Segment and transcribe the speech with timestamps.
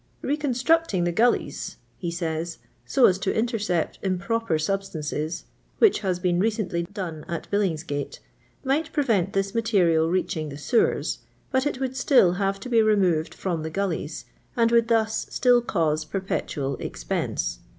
[0.17, 2.57] *' Reconstructing the gullies," he says,"
[2.87, 5.43] so as to intercept improper substances
[5.77, 8.17] (which h.is been recently done at Billingsgate),
[8.63, 11.19] might prevent this material reaching the sewers,
[11.51, 14.25] but it would still have to be removed from the gullies,
[14.57, 17.59] and would thus still cause perpetual expense.